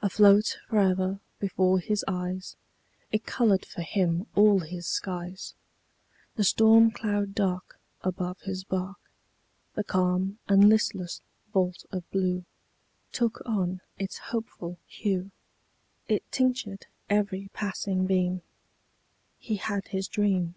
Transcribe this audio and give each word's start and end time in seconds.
Afloat 0.00 0.58
fore'er 0.70 1.20
before 1.38 1.78
his 1.78 2.02
eyes, 2.08 2.56
It 3.12 3.26
colored 3.26 3.66
for 3.66 3.82
him 3.82 4.26
all 4.34 4.60
his 4.60 4.86
skies: 4.86 5.52
The 6.36 6.42
storm 6.44 6.90
cloud 6.90 7.34
dark 7.34 7.78
Above 8.00 8.40
his 8.40 8.64
bark, 8.64 8.96
The 9.74 9.84
calm 9.84 10.38
and 10.48 10.70
listless 10.70 11.20
vault 11.52 11.84
of 11.92 12.10
blue 12.10 12.46
Took 13.12 13.42
on 13.44 13.82
its 13.98 14.16
hopeful 14.32 14.78
hue, 14.86 15.32
It 16.08 16.22
tinctured 16.32 16.86
every 17.10 17.50
passing 17.52 18.06
beam 18.06 18.40
He 19.38 19.56
had 19.56 19.88
his 19.88 20.08
dream. 20.08 20.54